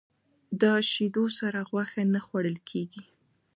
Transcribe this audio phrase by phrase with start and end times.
[0.61, 3.03] د شیدو سره غوښه نه خوړل کېږي.